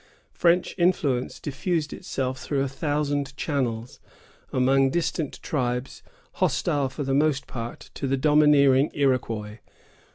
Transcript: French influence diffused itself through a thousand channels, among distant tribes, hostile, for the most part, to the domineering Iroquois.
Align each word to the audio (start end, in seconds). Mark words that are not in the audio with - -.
French 0.33 0.73
influence 0.79 1.39
diffused 1.39 1.93
itself 1.93 2.39
through 2.39 2.63
a 2.63 2.67
thousand 2.67 3.37
channels, 3.37 3.99
among 4.51 4.89
distant 4.89 5.39
tribes, 5.43 6.01
hostile, 6.41 6.89
for 6.89 7.03
the 7.03 7.13
most 7.13 7.45
part, 7.45 7.91
to 7.93 8.07
the 8.07 8.17
domineering 8.17 8.89
Iroquois. 8.95 9.59